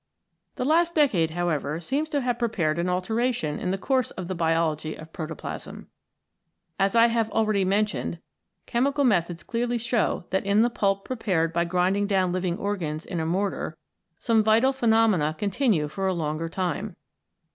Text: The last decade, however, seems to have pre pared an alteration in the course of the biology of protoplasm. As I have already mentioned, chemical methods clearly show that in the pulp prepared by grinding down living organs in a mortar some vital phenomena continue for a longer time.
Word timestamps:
The 0.55 0.65
last 0.65 0.95
decade, 0.95 1.29
however, 1.29 1.79
seems 1.79 2.09
to 2.09 2.21
have 2.21 2.39
pre 2.39 2.47
pared 2.47 2.79
an 2.79 2.89
alteration 2.89 3.59
in 3.59 3.69
the 3.69 3.77
course 3.77 4.09
of 4.09 4.27
the 4.27 4.33
biology 4.33 4.95
of 4.95 5.13
protoplasm. 5.13 5.89
As 6.79 6.95
I 6.95 7.05
have 7.05 7.29
already 7.29 7.63
mentioned, 7.63 8.19
chemical 8.65 9.03
methods 9.03 9.43
clearly 9.43 9.77
show 9.77 10.25
that 10.31 10.43
in 10.43 10.63
the 10.63 10.71
pulp 10.71 11.05
prepared 11.05 11.53
by 11.53 11.65
grinding 11.65 12.07
down 12.07 12.31
living 12.31 12.57
organs 12.57 13.05
in 13.05 13.19
a 13.19 13.27
mortar 13.27 13.77
some 14.17 14.43
vital 14.43 14.73
phenomena 14.73 15.35
continue 15.37 15.87
for 15.87 16.07
a 16.07 16.15
longer 16.15 16.49
time. 16.49 16.95